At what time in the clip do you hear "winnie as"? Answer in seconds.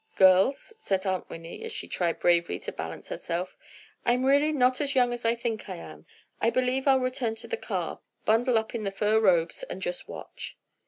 1.29-1.71